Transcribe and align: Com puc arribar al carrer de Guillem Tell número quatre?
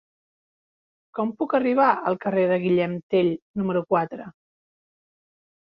Com 1.17 1.33
puc 1.41 1.53
arribar 1.59 1.91
al 2.11 2.17
carrer 2.25 2.47
de 2.53 2.59
Guillem 2.65 2.97
Tell 3.17 3.31
número 3.63 3.87
quatre? 3.95 4.29